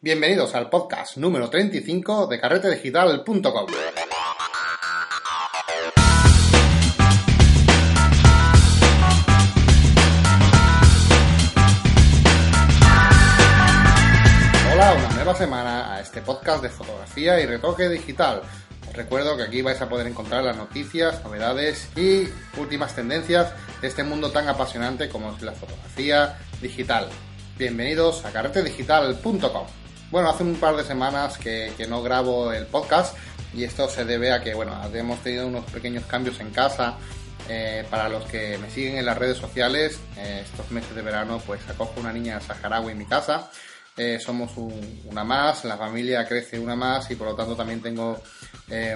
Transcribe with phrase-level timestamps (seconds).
[0.00, 3.66] Bienvenidos al podcast número 35 de carretedigital.com.
[14.72, 18.42] Hola, una nueva semana a este podcast de fotografía y retoque digital.
[18.88, 23.88] Os recuerdo que aquí vais a poder encontrar las noticias, novedades y últimas tendencias de
[23.88, 27.08] este mundo tan apasionante como es la fotografía digital.
[27.58, 29.66] Bienvenidos a carretedigital.com.
[30.10, 33.14] Bueno, hace un par de semanas que, que, no grabo el podcast
[33.52, 36.96] y esto se debe a que, bueno, hemos tenido unos pequeños cambios en casa.
[37.50, 41.40] Eh, para los que me siguen en las redes sociales, eh, estos meses de verano,
[41.46, 43.50] pues acojo una niña saharaui en mi casa.
[43.96, 47.80] Eh, somos un, una más, la familia crece una más y por lo tanto también
[47.82, 48.20] tengo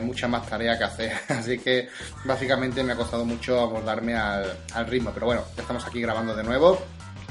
[0.03, 1.13] mucha más tarea que hacer.
[1.29, 1.89] Así que
[2.25, 5.13] básicamente me ha costado mucho abordarme al, al ritmo.
[5.15, 6.79] Pero bueno, ya estamos aquí grabando de nuevo.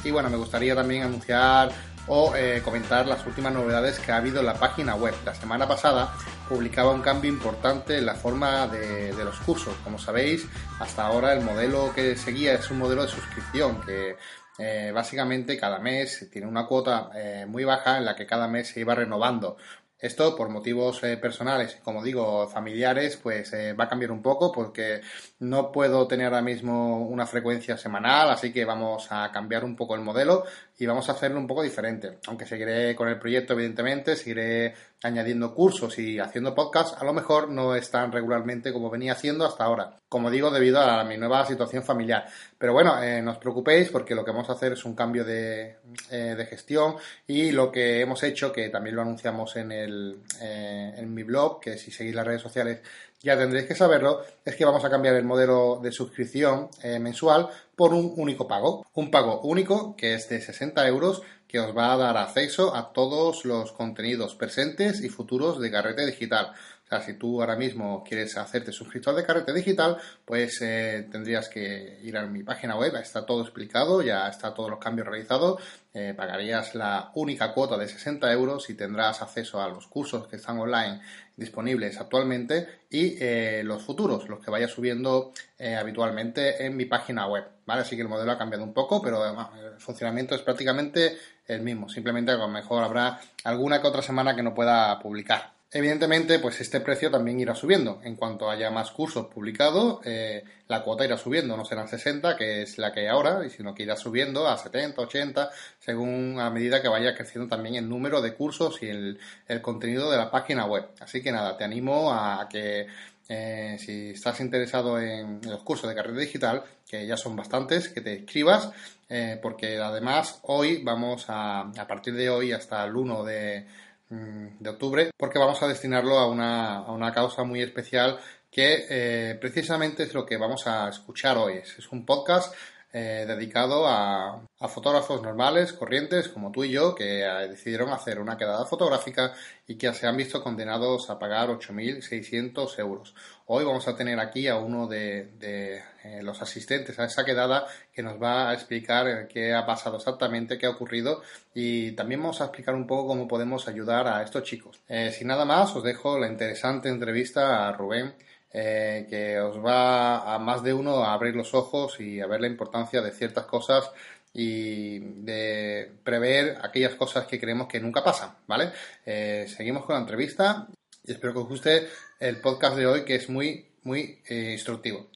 [0.03, 1.71] Y bueno, me gustaría también anunciar
[2.07, 5.13] o eh, comentar las últimas novedades que ha habido en la página web.
[5.25, 6.13] La semana pasada
[6.49, 9.75] publicaba un cambio importante en la forma de, los cursos.
[9.83, 10.47] Como sabéis,
[10.79, 14.17] hasta ahora el modelo que seguía es un modelo de suscripción que
[14.57, 18.69] eh, básicamente cada mes tiene una cuota eh, muy baja en la que cada mes
[18.69, 19.57] se iba renovando.
[19.97, 25.01] Esto por motivos eh, personales, como digo, familiares, pues va a cambiar un poco porque
[25.39, 29.93] no puedo tener ahora mismo una frecuencia semanal, así que vamos a cambiar un poco
[29.93, 30.43] el modelo
[30.81, 32.17] y vamos a hacerlo un poco diferente.
[32.25, 37.49] Aunque seguiré con el proyecto, evidentemente, seguiré añadiendo cursos y haciendo podcasts, a lo mejor
[37.49, 39.99] no es tan regularmente como venía haciendo hasta ahora.
[40.09, 42.25] Como digo, debido a mi nueva situación familiar.
[42.57, 45.23] Pero bueno, eh, no os preocupéis porque lo que vamos a hacer es un cambio
[45.23, 45.77] de,
[46.09, 46.95] eh, gestión
[47.27, 51.59] y lo que hemos hecho, que también lo anunciamos en, el, eh, en mi blog,
[51.59, 52.79] que si seguís las redes sociales
[53.21, 57.49] ya tendréis que saberlo, es que vamos a cambiar el modelo de suscripción mensual
[57.81, 58.85] por un único pago.
[58.93, 62.93] Un pago único que es de 60 euros que os va a dar acceso a
[62.93, 66.51] todos los contenidos presentes y futuros de Carrete Digital.
[66.85, 71.49] O sea, si tú ahora mismo quieres hacerte suscriptor de Carrete Digital, pues eh, tendrías
[71.49, 75.59] que ir a mi página web, está todo explicado, ya está todos los cambios realizados,
[75.91, 80.35] eh, pagarías la única cuota de 60 euros y tendrás acceso a los cursos que
[80.35, 81.01] están online
[81.41, 87.27] disponibles actualmente y eh, los futuros, los que vaya subiendo eh, habitualmente en mi página
[87.27, 87.81] web, ¿vale?
[87.81, 91.61] Así que el modelo ha cambiado un poco, pero además, el funcionamiento es prácticamente el
[91.61, 95.60] mismo, simplemente a lo mejor habrá alguna que otra semana que no pueda publicar.
[95.73, 98.01] Evidentemente, pues este precio también irá subiendo.
[98.03, 101.55] En cuanto haya más cursos publicados, eh, la cuota irá subiendo.
[101.55, 105.01] No serán 60, que es la que hay ahora, sino que irá subiendo a 70,
[105.01, 105.49] 80,
[105.79, 109.17] según a medida que vaya creciendo también el número de cursos y el,
[109.47, 110.89] el contenido de la página web.
[110.99, 112.87] Así que nada, te animo a que
[113.29, 118.01] eh, si estás interesado en los cursos de carrera digital, que ya son bastantes, que
[118.01, 118.71] te inscribas,
[119.07, 123.65] eh, porque además hoy vamos a, a partir de hoy hasta el 1 de
[124.11, 128.19] de octubre, porque vamos a destinarlo a una, a una causa muy especial
[128.51, 131.57] que eh, precisamente es lo que vamos a escuchar hoy.
[131.57, 132.53] Es un podcast
[132.93, 138.37] eh, dedicado a, fotógrafos normales, corrientes, como tú y yo, que eh, decidieron hacer una
[138.37, 139.33] quedada fotográfica
[139.65, 143.15] y que se han visto condenados a pagar 8.600 euros.
[143.47, 147.67] Hoy vamos a tener aquí a uno de, de eh, los asistentes a esa quedada
[147.93, 151.21] que nos va a explicar qué ha pasado exactamente, qué ha ocurrido
[151.53, 154.79] y también vamos a explicar un poco cómo podemos ayudar a estos chicos.
[154.87, 158.15] Eh, sin nada más, os dejo la interesante entrevista a Rubén.
[158.53, 162.41] Eh, que os va a más de uno a abrir los ojos y a ver
[162.41, 163.89] la importancia de ciertas cosas
[164.33, 168.71] y de prever aquellas cosas que creemos que nunca pasan, ¿vale?
[169.05, 170.67] Eh, seguimos con la entrevista
[171.05, 171.87] y espero que os guste
[172.19, 175.07] el podcast de hoy que es muy, muy eh, instructivo.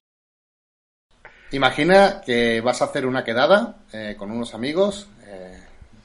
[1.51, 3.83] Imagina que vas a hacer una quedada
[4.17, 5.07] con unos amigos,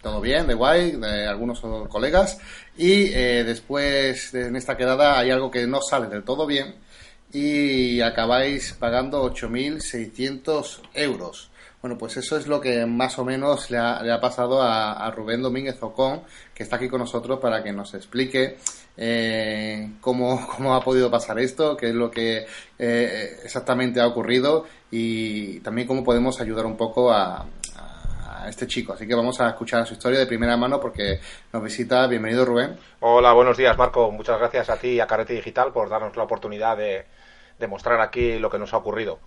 [0.02, 2.38] todo bien, de guay, de algunos colegas,
[2.76, 6.74] y después en esta quedada hay algo que no sale del todo bien
[7.32, 11.50] y acabáis pagando 8.600 euros.
[11.80, 15.10] Bueno, pues eso es lo que más o menos le ha, le ha pasado a,
[15.12, 18.58] Rubén Domínguez Ocón, que está aquí con nosotros para que nos explique
[18.98, 22.46] eh, cómo, cómo, ha podido pasar esto, qué es lo que
[22.78, 27.46] eh, exactamente ha ocurrido y también cómo podemos ayudar un poco a,
[27.76, 28.92] a, este chico.
[28.92, 31.18] Así que vamos a escuchar su historia de primera mano porque
[31.50, 32.06] nos visita.
[32.08, 32.76] Bienvenido, Rubén.
[33.00, 34.10] Hola, buenos días, Marco.
[34.10, 37.06] Muchas gracias a ti y a Carrete Digital por darnos la oportunidad de,
[37.60, 39.20] de mostrar aquí lo que nos ha ocurrido.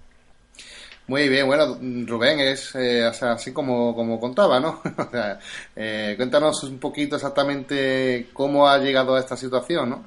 [1.08, 4.82] Muy bien, bueno, Rubén es eh, o sea, así como, como contaba, ¿no?
[4.98, 5.40] o sea,
[5.76, 10.04] eh, cuéntanos un poquito exactamente cómo ha llegado a esta situación, ¿no?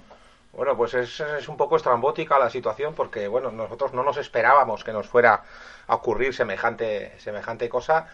[0.52, 4.84] Bueno, pues es, es, un poco estrambótica la situación porque, bueno, nosotros no nos esperábamos
[4.84, 5.43] que nos fuera
[5.87, 8.06] a ocurrir semejante, semejante cosa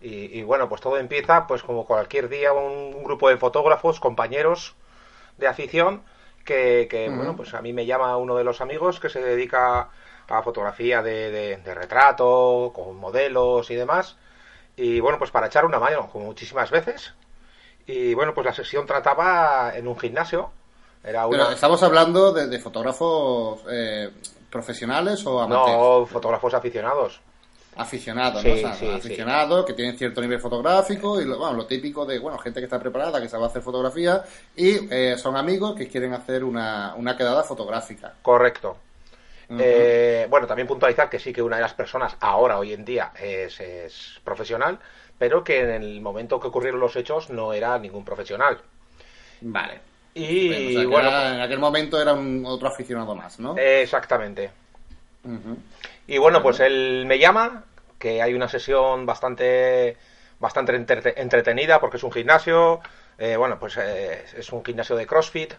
[0.00, 4.74] Y, bueno, pues todo empieza, pues como cualquier día, un, grupo de fotógrafos, compañeros
[5.36, 6.02] de afición,
[6.44, 9.88] que, bueno, pues a mí me llama uno de los amigos que se dedica
[10.28, 14.16] a fotografía de, de retrato, con modelos y demás.
[14.76, 17.12] Y bueno, pues para echar una mano, como muchísimas veces.
[17.86, 20.50] Y bueno, pues la sesión trataba en un gimnasio.
[21.02, 22.56] Era Pero estamos hablando de, de
[23.70, 24.10] eh,
[24.50, 25.76] profesionales o amateurs.
[25.76, 27.20] No, fotógrafos aficionados.
[27.80, 28.68] Aficionados, ¿no?
[28.68, 32.64] aficionados que tienen cierto nivel fotográfico y lo, bueno, lo típico de, bueno, gente que
[32.64, 34.22] está preparada, que sabe hacer fotografía
[34.54, 38.12] y eh, son amigos que quieren hacer una, una quedada fotográfica.
[38.20, 38.76] Correcto.
[39.58, 43.12] Eh, bueno, también puntualizar que sí que una de las personas ahora, hoy en día,
[43.20, 44.78] es, profesional,
[45.18, 48.60] pero que en el momento que ocurrieron los hechos no era ningún profesional.
[49.40, 49.80] Vale.
[50.14, 53.56] Y bueno, en aquel momento era un otro aficionado más, ¿no?
[53.56, 54.50] Exactamente.
[56.06, 57.64] Y bueno, pues él me llama,
[58.00, 59.96] que hay una sesión bastante
[60.40, 62.80] bastante entretenida porque es un gimnasio,
[63.18, 65.52] eh, bueno, pues eh, es un gimnasio de CrossFit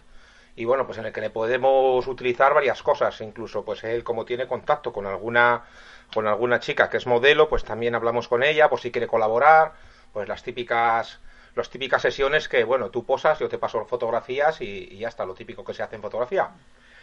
[0.56, 4.24] y bueno, pues en el que le podemos utilizar varias cosas, incluso pues él como
[4.24, 5.62] tiene contacto con alguna
[6.12, 9.72] con alguna chica que es modelo, pues también hablamos con ella por si quiere colaborar,
[10.12, 11.20] pues las típicas
[11.54, 15.34] las típicas sesiones que bueno, tú posas, yo te paso fotografías y, ya está, lo
[15.34, 16.50] típico que se hace en fotografía.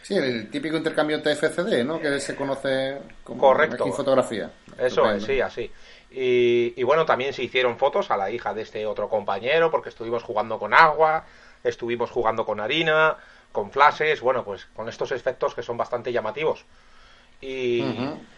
[0.01, 1.99] Sí, el típico intercambio TFCD, ¿no?
[1.99, 3.83] Que se conoce como Correcto.
[3.83, 4.49] Aquí fotografía.
[4.77, 5.71] Eso es, sí, así.
[6.11, 9.89] Y, y, bueno, también se hicieron fotos a la hija de este otro compañero porque
[9.89, 11.25] estuvimos jugando con agua,
[11.63, 13.17] estuvimos jugando con harina,
[13.51, 16.65] con flashes, bueno, pues con estos efectos que son bastante llamativos.
[17.41, 17.83] Y,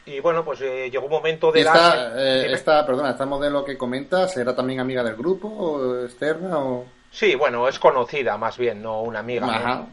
[0.06, 1.62] y bueno, pues eh, llegó un momento de...
[1.62, 6.60] Esta, eh, esta, perdona, esta modelo que comentas, ¿era también amiga del grupo o externa
[6.60, 6.86] o...?
[7.10, 9.88] Sí, bueno, es conocida más bien, no una amiga.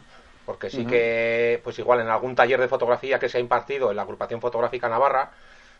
[0.48, 3.96] Porque sí que, pues igual en algún taller de fotografía que se ha impartido en
[3.96, 5.30] la agrupación fotográfica Navarra,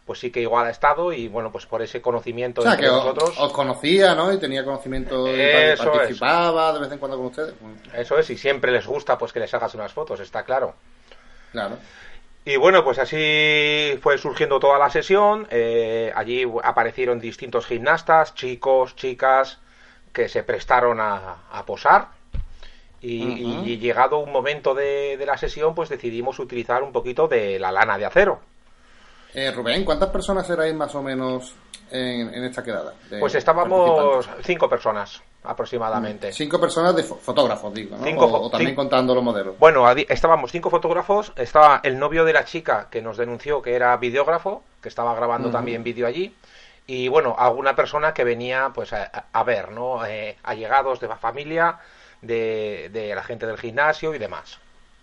[0.04, 3.32] pues sí que igual ha estado y bueno, pues por ese conocimiento de nosotros.
[3.38, 4.30] Os, conocía, ¿no?
[4.30, 7.54] Y tenía conocimiento y participaba de vez en cuando con ustedes.
[7.94, 10.74] Eso es, y siempre les gusta pues que les hagas unas fotos, está claro.
[11.50, 11.78] Claro.
[12.44, 15.46] Y bueno, pues así fue surgiendo toda la sesión.
[15.50, 19.60] Eh, allí aparecieron distintos gimnastas, chicos, chicas,
[20.12, 22.17] que se prestaron a, posar.
[23.00, 27.70] Y, llegado un momento de, de la sesión, pues decidimos utilizar un poquito de la
[27.70, 28.40] lana de acero.
[29.34, 31.54] Eh, Rubén, ¿cuántas personas erais más o menos
[31.90, 32.94] en, esta quedada?
[33.20, 36.32] Pues estábamos cinco personas aproximadamente.
[36.32, 38.20] Cinco personas de fotógrafos, digo, ¿no?
[38.20, 39.58] o, también contando los modelos.
[39.58, 43.96] Bueno, estábamos cinco fotógrafos, estaba el novio de la chica que nos denunció que era
[43.96, 46.34] videógrafo, que estaba grabando también vídeo allí,
[46.86, 50.06] y bueno, alguna persona que venía pues a, ver, ¿no?
[50.06, 51.78] Eh, allegados de la familia,
[52.22, 54.58] de, de la gente del gimnasio y demás.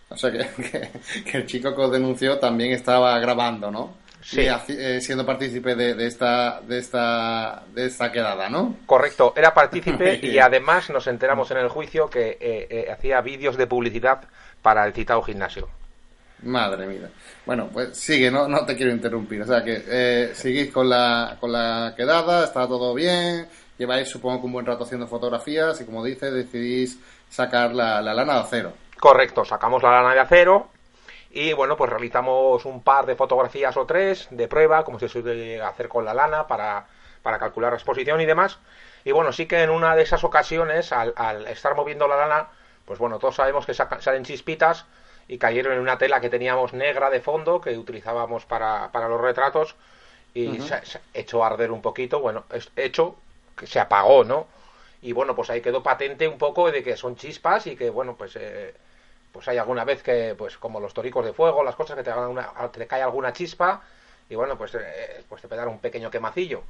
[0.09, 0.91] O sea que,
[1.23, 4.05] que el chico que os denunció también estaba grabando, ¿no?
[4.25, 4.47] sí.
[4.69, 8.77] Eh, siendo partícipe de, esta, de, esta, de esta quedada, ¿no?
[8.85, 13.55] Correcto, era partícipe y además nos enteramos en el juicio que eh, eh, hacía vídeos
[13.55, 14.21] de publicidad
[14.61, 15.69] para el citado gimnasio.
[16.41, 17.09] Madre mía.
[17.45, 19.41] Bueno, pues sigue, no, no te quiero interrumpir.
[19.41, 24.45] O sea que seguís con la, con la quedada, está todo bien, lleváis supongo que
[24.45, 26.99] un buen rato haciendo fotografías y como dices decidís
[27.29, 28.73] sacar la, la lana de acero.
[28.99, 30.69] Correcto, sacamos la lana de acero,
[31.35, 35.61] y bueno, pues realizamos un par de fotografías o tres de prueba, como se suele
[35.61, 36.85] hacer con la lana para,
[37.21, 38.57] para calcular la exposición y demás.
[39.03, 42.47] Y bueno, sí que en una de esas ocasiones, al, al estar moviendo la lana,
[42.85, 44.85] pues bueno, todos sabemos que salen chispitas
[45.27, 49.19] y cayeron en una tela que teníamos negra de fondo que utilizábamos para, para los
[49.19, 49.75] retratos
[50.33, 50.79] y se,
[51.13, 53.17] echó a arder un poquito, bueno, es hecho
[53.55, 54.47] que se apagó, ¿no?
[55.01, 58.15] Y bueno, pues ahí quedó patente un poco de que son chispas y que bueno,
[58.15, 58.73] pues eh,
[59.31, 62.11] pues hay alguna vez que, pues como los toricos de fuego, las cosas que te,
[62.11, 63.81] una, te cae alguna chispa
[64.29, 66.63] y bueno, pues, eh, pues te pegan un pequeño quemacillo.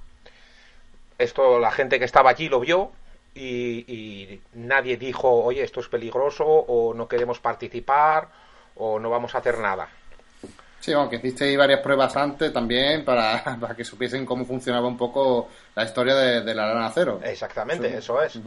[1.18, 2.92] Esto la gente que estaba allí lo vio
[3.36, 8.30] y, nadie dijo, oye, esto es peligroso o no queremos participar
[8.76, 9.88] o no vamos a hacer nada.
[10.86, 15.50] Sí, aunque hicisteis varias pruebas antes también para, para, que supiesen cómo funcionaba un poco
[15.74, 17.20] la historia de, la lana acero.
[17.24, 18.40] Exactamente, eso es.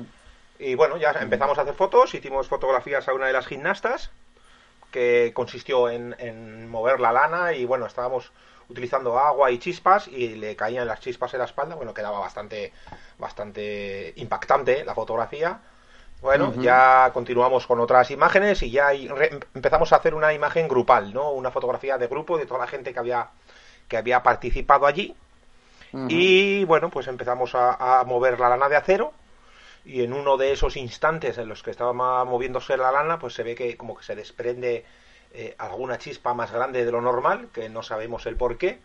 [0.60, 4.12] Y bueno, ya empezamos a hacer fotos, hicimos fotografías a una de las gimnastas,
[4.92, 8.30] que consistió en, mover la lana y bueno, estábamos
[8.68, 12.72] utilizando agua y chispas y le caían las chispas en la espalda, bueno, quedaba bastante,
[13.18, 15.58] bastante impactante la fotografía.
[16.20, 21.30] Bueno, ya continuamos con otras imágenes y ya empezamos a hacer una imagen grupal, ¿no?
[21.30, 23.28] Una fotografía de grupo de toda la gente que había,
[23.86, 25.14] que había participado allí.
[26.08, 29.12] Y bueno, pues empezamos a mover la lana de acero
[29.88, 31.92] y en uno de esos instantes en los que estaba
[32.24, 34.84] moviéndose la lana, pues se ve que como que se desprende
[35.32, 38.80] eh, alguna chispa más grande de lo normal, que no sabemos el por qué.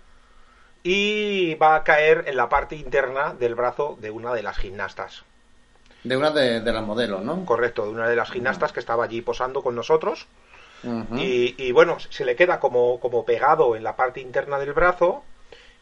[0.83, 5.23] y va a caer en la parte interna del brazo de una de las gimnastas.
[6.03, 7.45] De una de, las modelos, ¿no?
[7.45, 10.27] Correcto, de una de las gimnastas que estaba allí posando con nosotros.
[11.15, 15.23] y, bueno, se le queda como, como pegado en la parte interna del brazo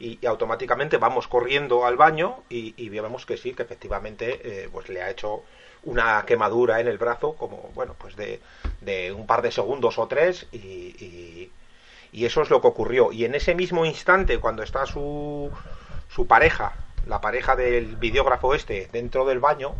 [0.02, 5.02] y, automáticamente vamos corriendo al baño y, vemos que sí, que efectivamente eh, pues le
[5.02, 5.44] ha hecho
[5.84, 8.40] una quemadura en el brazo, como bueno, pues de,
[8.82, 11.50] de un par de segundos o tres y,
[12.12, 13.12] y, eso es lo que ocurrió.
[13.12, 15.50] Y en ese mismo instante, cuando está su,
[16.10, 16.74] su pareja,
[17.08, 19.74] la pareja del videógrafo este, dentro del baño,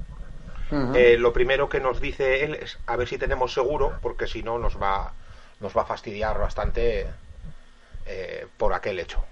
[0.72, 4.44] eh, lo primero que nos dice él es a ver si tenemos seguro, porque si
[4.44, 5.14] no nos va,
[5.60, 7.08] nos va a fastidiar bastante
[8.06, 9.24] eh, por aquel hecho.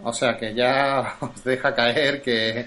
[0.00, 2.66] O sea que ya os deja caer que,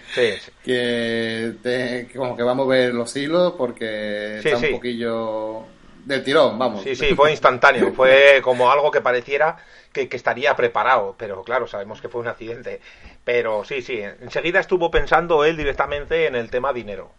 [0.64, 5.64] que, como que va a mover los hilos porque está un poquillo
[6.06, 6.84] del tirón, vamos.
[6.84, 9.58] Sí, sí, fue instantáneo, fue como algo que pareciera
[9.92, 12.82] que, estaría preparado, pero claro, sabemos que fue un accidente.
[13.24, 17.12] Pero sí, sí, enseguida estuvo pensando él directamente en el tema dinero.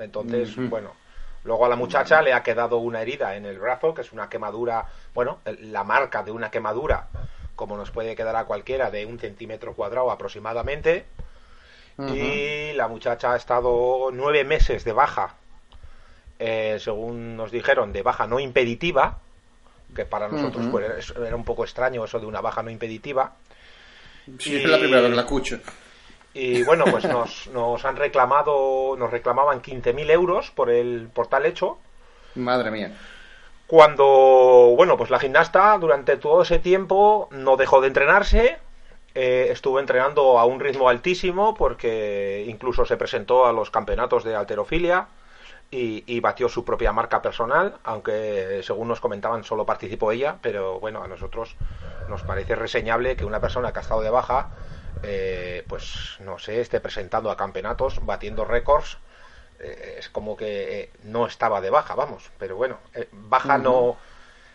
[0.00, 0.94] Entonces, bueno,
[1.44, 4.28] luego a la muchacha le ha quedado una herida en el brazo, que es una
[4.28, 7.08] quemadura, bueno, la marca de una quemadura
[7.60, 11.04] como nos puede quedar a cualquiera, de un centímetro cuadrado aproximadamente.
[11.98, 15.34] Y la muchacha ha estado nueve meses de baja,
[16.38, 19.18] eh, según nos dijeron, de baja no impeditiva,
[19.94, 23.34] que para nosotros pues, era un poco extraño eso de una baja no impeditiva.
[24.38, 25.60] Sí, es la primera vez que la escucho.
[26.34, 31.46] Y bueno, pues nos, nos han reclamado, nos reclamaban 15.000 euros por el por tal
[31.46, 31.78] hecho.
[32.34, 32.92] Madre mía.
[33.66, 38.58] Cuando, bueno, pues la gimnasta durante todo ese tiempo no dejó de entrenarse,
[39.14, 44.36] eh, estuvo entrenando a un ritmo altísimo porque incluso se presentó a los campeonatos de
[44.36, 45.08] alterofilia
[45.72, 51.02] y, batió su propia marca personal, aunque según nos comentaban solo participó ella, pero bueno,
[51.02, 51.54] a nosotros
[52.08, 54.50] nos parece reseñable que una persona que ha estado de baja,
[55.02, 58.98] eh, pues no sé, esté presentando a campeonatos, batiendo récords
[59.60, 63.98] eh, es como que eh, no estaba de baja, vamos, pero bueno, eh, baja no,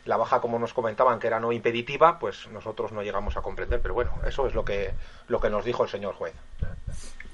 [0.05, 3.81] la baja como nos comentaban que era no impeditiva, pues nosotros no llegamos a comprender,
[3.81, 4.93] pero bueno, eso es lo que,
[5.27, 6.33] lo que nos dijo el señor juez.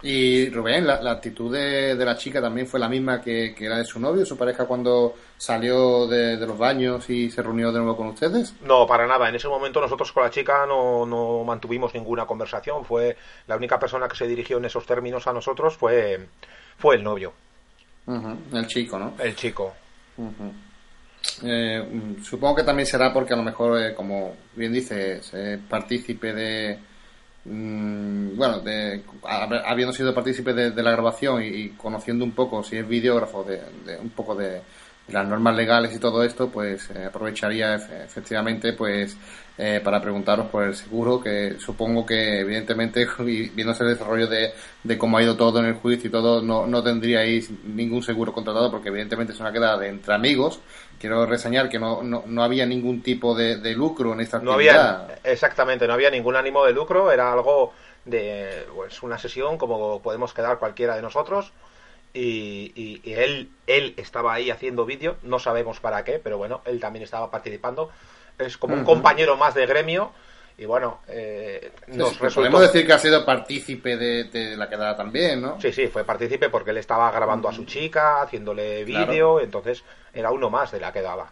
[0.03, 3.85] Y Rubén, la, actitud de, la chica también fue la misma que, que, la de
[3.85, 8.07] su novio, su pareja cuando salió de, los baños y se reunió de nuevo con
[8.07, 8.55] ustedes.
[8.61, 9.29] No, para nada.
[9.29, 12.83] En ese momento nosotros con la chica no, no mantuvimos ninguna conversación.
[12.83, 13.15] Fue
[13.47, 16.27] la única persona que se dirigió en esos términos a nosotros fue,
[16.77, 17.33] fue el novio.
[18.07, 19.13] El chico, ¿no?
[19.19, 19.73] El chico.
[21.43, 25.31] Eh, mm, supongo que también será porque a lo mejor, eh, como bien dices,
[25.69, 26.79] partícipe de.
[27.43, 29.03] Mm, bueno, de,
[29.65, 33.61] habiendo sido partícipe de, la grabación y, conociendo un poco, si es videógrafo, de,
[33.99, 34.61] un poco de,
[35.07, 39.17] las normas legales y todo esto, pues eh, aprovecharía efectivamente pues
[39.57, 44.53] eh, para preguntaros por el seguro, que supongo que evidentemente, viéndose el desarrollo de,
[44.83, 48.33] de, cómo ha ido todo en el juicio y todo, no, no tendríais ningún seguro
[48.33, 50.59] contratado porque evidentemente es una queda de entre amigos.
[50.99, 54.97] Quiero reseñar que no, no, no había ningún tipo de, lucro en esta actividad.
[54.97, 57.73] No había, exactamente, no había ningún ánimo de lucro, era algo
[58.05, 61.51] de pues una sesión como podemos quedar cualquiera de nosotros
[62.13, 67.03] y, él, él estaba ahí haciendo vídeo, no sabemos para qué, pero bueno, él también
[67.03, 67.89] estaba participando.
[68.37, 70.11] Es como un compañero más de gremio.
[70.57, 75.59] Y bueno, eh, nos Podemos decir que ha sido partícipe de, la quedada también, ¿no?
[75.59, 80.31] Sí, sí, fue partícipe porque él estaba grabando a su chica, haciéndole vídeo, entonces era
[80.31, 81.31] uno más de la quedada.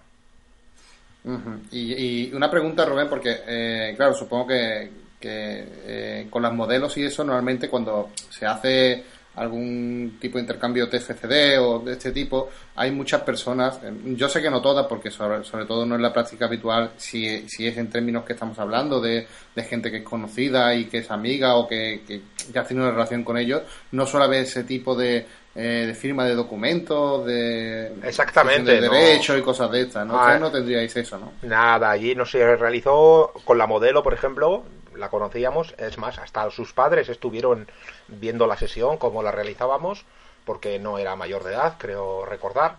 [1.71, 7.05] y, una pregunta, Rubén, porque, eh, claro, supongo que, que eh, con las modelos y
[7.05, 9.03] eso, normalmente cuando se hace
[9.39, 14.41] algún tipo de intercambio TFCD o de este tipo, hay muchas personas, eh, yo sé
[14.41, 17.89] que no todas, porque sobre, todo no es la práctica habitual, si, si es en
[17.89, 19.25] términos que estamos hablando, de,
[19.59, 22.21] gente que es conocida y que es amiga o que, que
[22.53, 26.25] ya tiene una relación con ellos, no suele haber ese tipo de, eh, de firma
[26.25, 30.17] de documentos, de, Exactamente, de derecho y cosas de estas, ¿no?
[30.17, 31.33] Ah, no tendríais eso, ¿no?
[31.41, 34.63] Nada, allí no se realizó con la modelo, por ejemplo,
[34.95, 37.67] la conocíamos, es más, hasta sus padres estuvieron
[38.07, 40.05] viendo la sesión, como la realizábamos,
[40.45, 42.77] porque no era mayor de edad, creo recordar.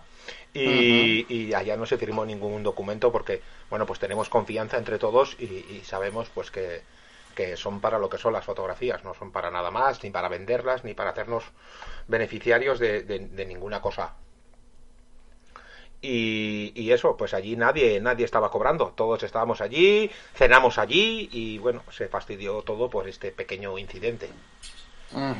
[0.53, 5.81] Y, allá no se firmó ningún documento porque, bueno, pues tenemos confianza entre todos y,
[5.85, 6.81] sabemos pues que,
[7.35, 10.27] que son para lo que son las fotografías, no son para nada más, ni para
[10.29, 11.45] venderlas, ni para hacernos
[12.07, 14.15] beneficiarios de ninguna cosa.
[16.03, 21.83] Y, eso, pues allí nadie, nadie estaba cobrando, todos estábamos allí, cenamos allí y bueno,
[21.91, 24.27] se fastidió todo por este pequeño incidente.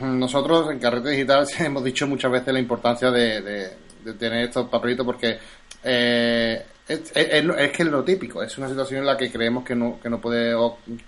[0.02, 3.72] Nosotros en Carrete Digital hemos dicho muchas veces la importancia de,
[4.20, 5.40] tener estos papelitos porque
[5.84, 10.00] eh, Es, que es lo típico, es una situación en la que creemos que no,
[10.00, 10.56] que no puede,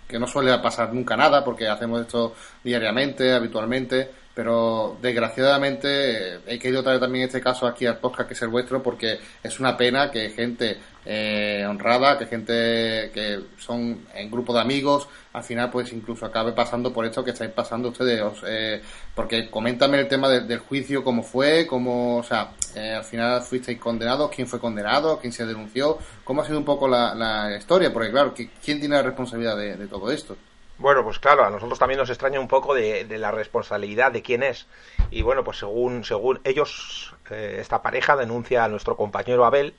[0.07, 2.33] que no suele pasar nunca nada, porque hacemos esto
[2.63, 8.42] diariamente, habitualmente, pero desgraciadamente he querido traer también este caso aquí al podcast que es
[8.42, 14.32] el vuestro porque es una pena que gente eh, honrada, que gente que son en
[14.32, 18.22] grupo de amigos, al final pues incluso acabe pasando por esto que estáis pasando ustedes,
[18.48, 18.82] eh,
[19.13, 23.80] porque coméntame el tema del juicio, cómo fue, cómo, o sea, eh, al final fuisteis
[23.80, 28.12] condenados, quién fue condenado, quién se denunció, cómo ha sido un poco la, historia, porque
[28.12, 30.38] claro, ¿quién tiene la responsabilidad de todo esto?
[30.77, 34.44] Bueno, pues claro, a nosotros también nos extraña un poco de, la responsabilidad de quién
[34.44, 34.68] es.
[35.12, 39.75] Y bueno, pues según, según ellos, eh, esta pareja denuncia a nuestro compañero Abel,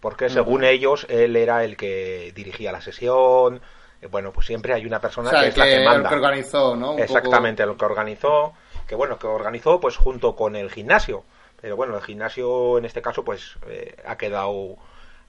[0.00, 3.60] porque según ellos, él era el que dirigía la sesión.
[4.00, 6.08] Eh, bueno, pues siempre hay una persona que es la que manda.
[6.08, 6.96] El que organizó, ¿no?
[6.96, 8.54] Exactamente, lo que organizó.
[8.86, 11.24] Que bueno, que organizó pues junto con el gimnasio.
[11.60, 14.76] Pero bueno, el gimnasio en este caso pues eh, ha quedado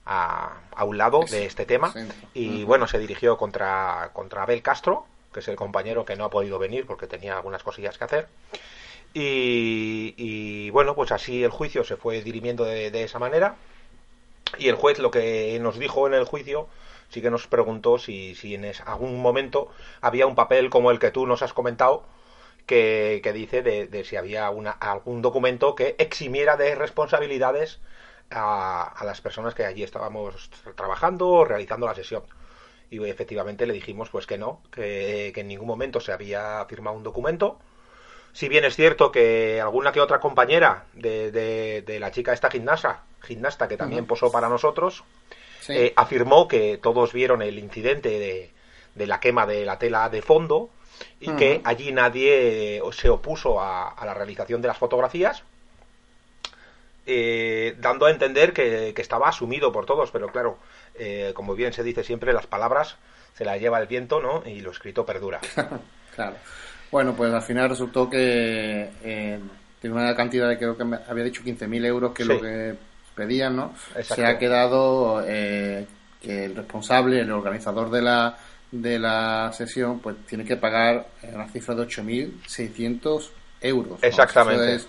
[0.04, 1.94] a, a un lado de este tema
[2.34, 6.30] y bueno, se dirigió contra, contra Abel Castro, que es el compañero que no ha
[6.30, 8.28] podido venir porque tenía algunas cosillas que hacer.
[9.14, 13.56] Y, bueno, pues así el juicio se fue dirimiendo de, esa manera.
[14.58, 16.68] Y el juez lo que nos dijo en el juicio
[17.08, 21.10] sí que nos preguntó si, si en algún momento había un papel como el que
[21.10, 22.04] tú nos has comentado
[22.66, 27.80] que, dice de, de, si había una, algún documento que eximiera de responsabilidades
[28.34, 32.22] a, las personas que allí estábamos trabajando o realizando la sesión.
[32.90, 37.02] Y efectivamente le dijimos pues que no, que, en ningún momento se había firmado un
[37.02, 37.58] documento.
[38.32, 43.04] Si bien es cierto que alguna que otra compañera de, de, la chica esta gimnasta,
[43.22, 45.04] gimnasta que también posó para nosotros,
[45.68, 48.52] eh, afirmó que todos vieron el incidente de,
[48.94, 50.70] de, la quema de la tela de fondo
[51.20, 55.44] y que allí nadie se opuso a, la realización de las fotografías
[57.04, 60.58] eh, dando a entender que, estaba asumido por todos, pero claro,
[60.94, 62.96] eh, como bien se dice siempre, las palabras
[63.34, 64.42] se las lleva el viento, ¿no?
[64.46, 65.40] Y lo escrito perdura.
[66.14, 66.36] claro.
[66.90, 69.40] Bueno, pues al final resultó que eh,
[69.80, 72.74] tiene una cantidad de, creo que me había dicho 15.000 euros, que es lo que
[73.16, 73.74] pedían, ¿no?
[74.02, 75.86] Se ha quedado que
[76.44, 78.38] el responsable, el organizador de la,
[78.70, 83.98] de la sesión, pues tiene que pagar una cifra de 8.600 euros.
[84.02, 84.84] Exactamente.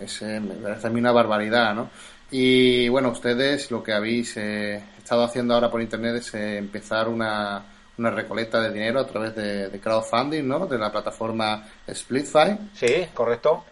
[0.00, 1.90] Es, me parece a mí una barbaridad, ¿no?
[2.30, 7.08] Y bueno, ustedes lo que habéis eh, estado haciendo ahora por internet es eh, empezar
[7.08, 7.62] una,
[7.96, 10.66] una recolecta de dinero a través de, crowdfunding, ¿no?
[10.66, 12.70] De la plataforma Splitfy.
[12.74, 13.64] Sí, correcto.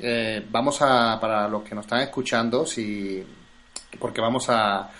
[0.00, 3.24] Eh, vamos a, para los que nos están escuchando, si,
[3.98, 4.90] porque vamos a,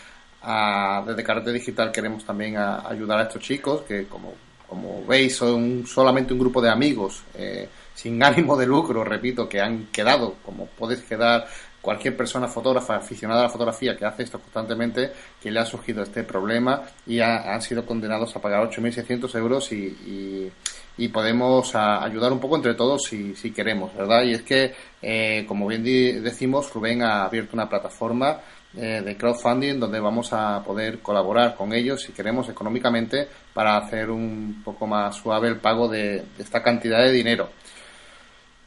[0.43, 4.35] a desde Carrete Digital queremos también ayudar a estos chicos que como,
[4.69, 7.23] como veis son solamente un grupo de amigos.
[7.35, 11.47] Eh, sin ánimo de lucro, repito, que han quedado, como puedes quedar
[11.85, 16.03] cualquier persona fotógrafa aficionada a la fotografía que hace esto constantemente, que le ha surgido
[16.03, 20.51] este problema y han sido condenados a pagar 8.600 euros y,
[20.97, 24.23] y, podemos ayudar un poco entre todos si, si queremos, ¿verdad?
[24.23, 28.41] Y es que, eh, como bien decimos, Rubén ha abierto una plataforma
[28.77, 34.11] eh, de crowdfunding donde vamos a poder colaborar con ellos si queremos económicamente para hacer
[34.11, 37.51] un poco más suave el pago de esta cantidad de dinero.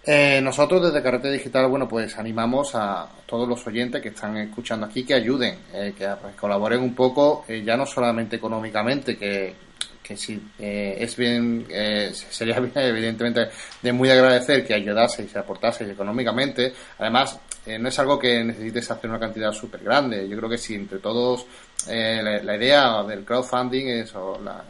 [0.09, 4.85] Eh, nosotros desde Carrete Digital, bueno, pues animamos a todos los oyentes que están escuchando
[4.85, 9.53] aquí que ayuden, eh, que pues, colaboren un poco, eh, ya no solamente económicamente, que,
[10.01, 11.67] que sí, es bien,
[12.13, 13.49] sería evidentemente
[13.81, 16.71] de muy agradecer que ayudase y se aportase económicamente.
[16.99, 17.37] Además,
[17.77, 20.25] no es algo que necesites hacer una cantidad súper grande.
[20.29, 21.45] Yo creo que si entre todos
[21.85, 24.63] la, la, idea del crowdfunding es, o la,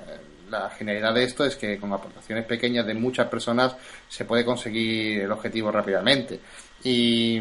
[0.49, 3.75] la genialidad de esto es que con aportaciones pequeñas de muchas personas
[4.07, 6.39] se puede conseguir el objetivo rápidamente.
[6.83, 7.37] Y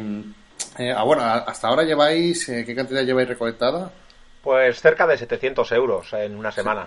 [0.78, 3.90] eh, ah, bueno, hasta ahora lleváis, eh, ¿qué cantidad lleváis recolectada?
[4.42, 6.86] Pues cerca de 700 euros en una semana.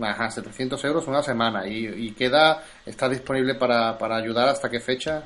[0.00, 1.66] Ajá, 700 euros una semana.
[1.66, 5.22] ¿Y, queda, está disponible para, para, ayudar hasta qué fecha?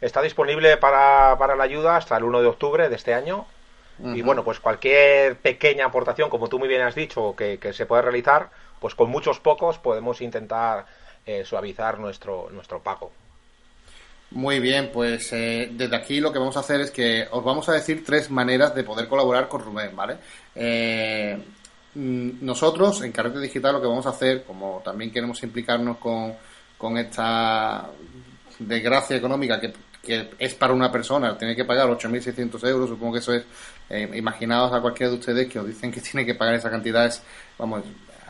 [0.00, 3.46] Está disponible para, para la ayuda hasta el 1 de octubre de este año.
[4.00, 7.84] Y bueno, pues cualquier pequeña aportación, como tú muy bien has dicho, que, que se
[7.84, 8.48] pueda realizar,
[8.80, 10.86] pues con muchos pocos podemos intentar
[11.26, 13.12] eh, suavizar nuestro, nuestro pago.
[14.30, 17.68] Muy bien, pues eh, desde aquí lo que vamos a hacer es que os vamos
[17.68, 20.16] a decir tres maneras de poder colaborar con Rubén, ¿vale?
[20.54, 21.38] Eh,
[21.94, 26.34] mm, nosotros en Carrete Digital lo que vamos a hacer, como también queremos implicarnos con,
[26.76, 27.90] con esta
[28.58, 33.18] desgracia económica que, que, es para una persona, tiene que pagar 8.600 euros, supongo que
[33.18, 33.44] eso es,
[34.14, 37.22] imaginaos a cualquiera de ustedes que os dicen que tiene que pagar esa cantidad, es,
[37.58, 37.82] vamos,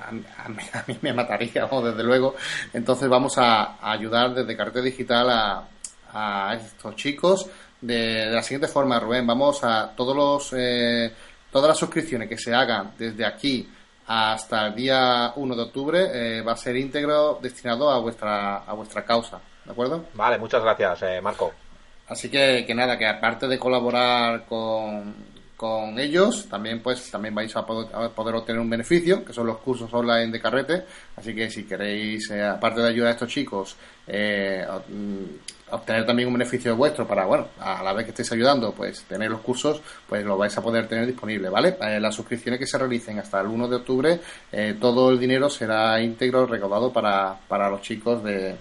[0.08, 0.48] a,
[0.86, 2.34] mí, me mataría, desde luego.
[2.72, 5.68] Entonces vamos a, ayudar desde Cartel Digital a,
[6.12, 7.48] a estos chicos
[7.80, 9.26] de, la siguiente forma, Rubén.
[9.26, 10.52] Vamos a todos los...
[10.56, 11.12] Eh,
[11.50, 13.66] todas las suscripciones que se hagan desde aquí
[14.06, 18.72] hasta el día 1 de octubre eh, va a ser íntegro destinado a vuestra, a
[18.72, 20.06] vuestra causa, ¿de acuerdo?
[20.14, 21.52] Vale, muchas gracias, eh, Marco.
[22.08, 25.14] Así que, que nada, que aparte de colaborar con,
[25.58, 29.92] con ellos, también pues también vais a poder, obtener un beneficio, que son los cursos
[29.92, 30.84] online de carrete.
[31.16, 33.74] Así que si queréis, eh, aparte de ayudar a estos chicos,
[34.06, 38.72] eh, mm, obtener también un beneficio vuestro para, bueno, a la vez que estéis ayudando,
[38.72, 41.76] pues tener los cursos, pues lo vais a poder tener disponible, ¿vale?
[41.80, 44.20] Eh, las suscripciones que se realicen hasta el 1 de octubre,
[44.80, 48.56] todo el dinero será íntegro recaudado para, para los chicos de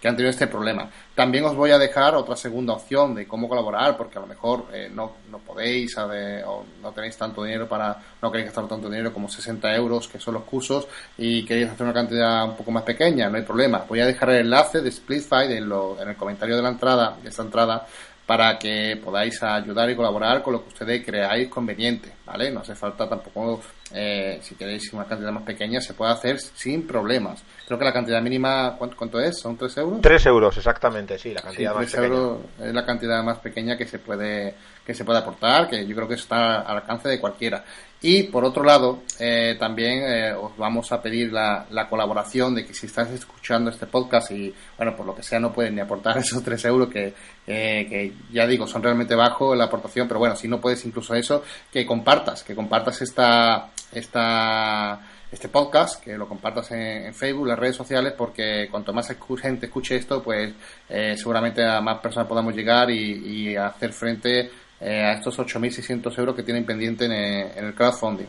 [0.00, 0.88] que han tenido este problema.
[1.14, 4.66] También os voy a dejar otra segunda opción de cómo colaborar, porque a lo mejor
[4.72, 9.12] eh, no, no podéis o no tenéis tanto dinero para, no queréis gastar tanto dinero
[9.12, 12.84] como 60 euros, que son los cursos, y queréis hacer una cantidad un poco más
[12.84, 13.84] pequeña, no hay problema.
[13.88, 15.68] Voy a dejar el enlace de Splitfight en,
[16.00, 17.86] en el comentario de la entrada, de esta entrada,
[18.28, 22.50] para que podáis ayudar y colaborar con lo que ustedes creáis conveniente, ¿vale?
[22.50, 26.86] No hace falta tampoco, eh, si queréis una cantidad más pequeña, se puede hacer sin
[26.86, 27.42] problemas.
[27.66, 29.38] Creo que la cantidad mínima, ¿cuánto, es?
[29.38, 30.00] ¿Son 3 euros?
[30.02, 32.06] 3 euros, exactamente, sí, la cantidad más pequeña.
[32.06, 34.54] euros es la cantidad más pequeña que se puede
[34.88, 37.62] que se puede aportar, que yo creo que está al alcance de cualquiera.
[38.00, 42.64] Y por otro lado, eh, también eh, os vamos a pedir la, la, colaboración de
[42.64, 45.80] que si estás escuchando este podcast y, bueno, por lo que sea no pueden ni
[45.80, 47.12] aportar esos 3 euros que,
[47.44, 51.12] eh, que ya digo, son realmente bajos la aportación, pero bueno, si no puedes incluso
[51.16, 55.00] eso, que compartas, que compartas esta, esta,
[55.32, 59.96] este podcast, que lo compartas en, Facebook, las redes sociales, porque cuanto más gente escuche
[59.96, 60.54] esto, pues
[60.88, 66.36] seguramente a más personas podamos llegar y, y hacer frente eh, a estos 8.600 euros
[66.36, 68.26] que tienen pendiente en, eh, el crowdfunding.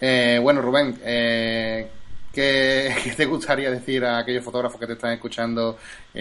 [0.00, 1.88] Eh, bueno, Rubén, eh,
[2.32, 5.78] ¿qué, te gustaría decir a aquellos fotógrafos que te están escuchando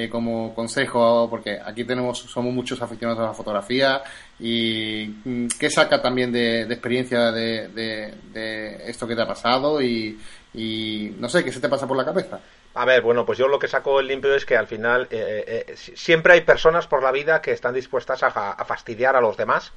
[0.09, 1.27] como consejo?
[1.29, 4.01] Porque aquí tenemos, somos muchos aficionados a la fotografía
[4.39, 10.17] y mm, ¿qué saca también de, experiencia de, de, esto que te ha pasado y,
[10.53, 12.39] y no sé, ¿qué se te pasa por la cabeza?
[12.77, 15.45] A ver, bueno, pues yo lo que saco el limpio es que al final eh,
[15.47, 18.31] eh, eh, siempre hay personas por la vida que están dispuestas a,
[18.65, 19.71] fastidiar a los demás.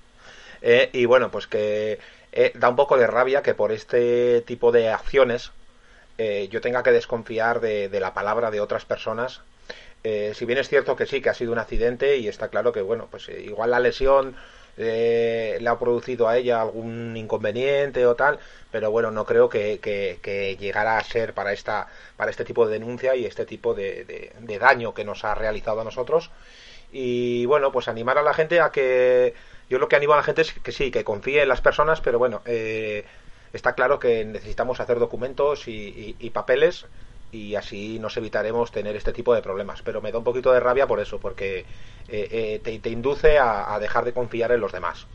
[0.61, 2.00] y bueno, pues que
[2.54, 5.52] da un poco de rabia que por este tipo de acciones
[6.50, 9.42] yo tenga que desconfiar de, de, la palabra de otras personas.
[10.02, 12.82] si bien es cierto que sí, que ha sido un accidente y está claro que,
[12.82, 14.34] bueno, pues igual la lesión
[14.78, 18.38] eh, le ha producido a ella algún inconveniente o tal,
[18.70, 22.74] pero bueno, no creo que, que, llegara a ser para, esta, para este tipo de
[22.78, 26.30] denuncia y este tipo de, de, daño que nos ha realizado a nosotros.
[26.92, 29.34] Y bueno, pues animar a la gente a que.
[29.68, 32.00] Yo lo que animo a la gente es que sí, que confíe en las personas,
[32.00, 33.04] pero bueno, eh,
[33.52, 36.86] está claro que necesitamos hacer documentos y papeles
[37.30, 39.82] y así nos evitaremos tener este tipo de problemas.
[39.82, 41.66] Pero me da un poquito de rabia por eso, porque
[42.08, 45.06] eh, eh, te, induce a, dejar de confiar en los demás.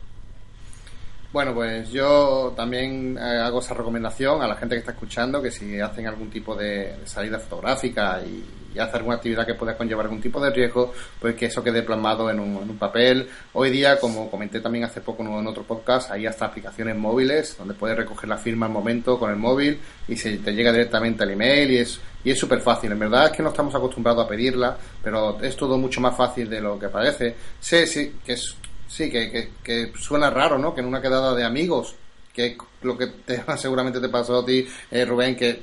[1.34, 5.50] Bueno, pues yo también eh, hago esa recomendación a la gente que está escuchando, que
[5.50, 10.06] si hacen algún tipo de, salida fotográfica y, y, hacer alguna actividad que pueda conllevar
[10.06, 13.28] algún tipo de riesgo, pues que eso quede plasmado en un, en un papel.
[13.52, 17.74] Hoy día, como comenté también hace poco en otro podcast, hay hasta aplicaciones móviles donde
[17.74, 21.32] puedes recoger la firma al momento con el móvil y se te llega directamente al
[21.32, 22.92] email y es y es súper fácil.
[22.92, 26.48] En verdad es que no estamos acostumbrados a pedirla, pero es todo mucho más fácil
[26.48, 27.34] de lo que parece.
[27.60, 28.56] Sí, sí, que es
[28.88, 30.74] Sí, que, que, suena raro, ¿no?
[30.74, 31.96] Que en una quedada de amigos,
[32.32, 35.62] que lo que te, seguramente te pasó a ti, eh, Rubén, que,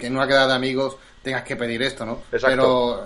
[0.00, 2.22] en una quedada de amigos tengas que pedir esto, ¿no?
[2.30, 3.04] Pero,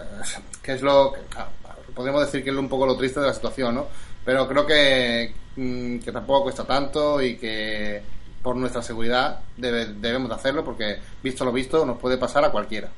[0.62, 1.14] que es lo.
[1.36, 1.48] Ah,
[1.94, 3.88] podemos decir que es un poco lo triste de la situación, ¿no?
[4.24, 8.02] Pero creo que, mm, que tampoco cuesta tanto y que
[8.42, 12.90] por nuestra seguridad debemos de hacerlo porque, visto lo visto, nos puede pasar a cualquiera.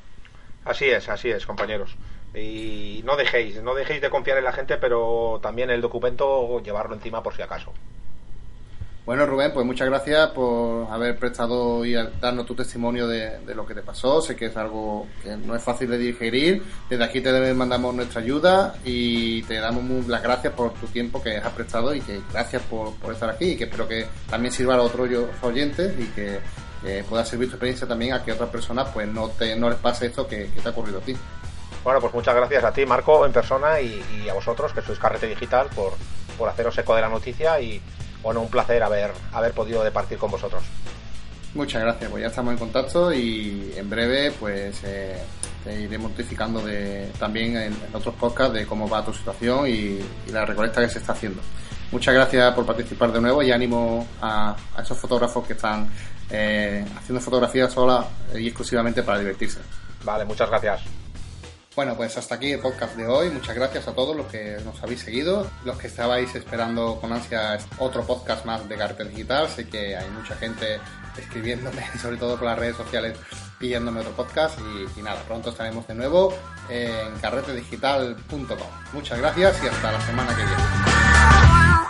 [0.65, 1.95] Así es, así es, compañeros
[2.35, 6.95] y no dejéis, no dejéis de confiar en la gente, pero también el documento llevarlo
[6.95, 7.71] encima por si acaso.
[9.05, 13.75] Bueno, Rubén, pues muchas gracias por haber prestado y darnos tu testimonio de, lo que
[13.75, 14.19] te pasó.
[14.19, 16.63] Sé que es algo que no es fácil de digerir.
[16.89, 21.37] Desde aquí te mandamos nuestra ayuda y te damos las gracias por tu tiempo que
[21.37, 24.81] has prestado y que gracias por, estar aquí y que espero que también sirva a
[24.81, 25.07] otros
[25.43, 26.39] oyentes y que,
[27.09, 30.05] pueda servir tu experiencia también a que otras personas pues no, te, no les pase
[30.05, 31.15] esto que te ha ocurrido a ti.
[31.85, 35.27] Bueno, pues muchas gracias a ti, Marco, en persona y, a vosotros, que sois Carrete
[35.27, 35.93] Digital, por,
[36.35, 37.79] por haceros eco de la noticia y,
[38.23, 40.63] bueno, un placer haber, haber podido departir con vosotros.
[41.53, 45.21] Muchas gracias, pues ya estamos en contacto y en breve, pues eh,
[45.63, 49.99] te iremos notificando de, también en, otros podcasts de cómo va tu situación y,
[50.31, 51.43] la recolecta que se está haciendo.
[51.91, 55.87] Muchas gracias por participar de nuevo y ánimo a, esos fotógrafos que están
[56.31, 59.59] eh, haciendo fotografías sola y exclusivamente para divertirse.
[60.03, 61.04] Vale, muchas gracias.
[61.75, 63.29] Bueno, pues hasta aquí el podcast de hoy.
[63.29, 67.57] Muchas gracias a todos los que nos habéis seguido, los que estabais esperando con ansia
[67.79, 69.49] otro podcast más de Cartel Digital.
[69.49, 70.79] Sé que hay mucha gente
[71.17, 73.17] escribiéndome, sobre todo por las redes sociales,
[73.59, 74.57] pidiéndome otro podcast.
[74.59, 76.33] Y, y nada, pronto estaremos de nuevo
[76.69, 78.57] en carretedigital.com.
[78.93, 81.84] Muchas gracias y hasta la semana que viene.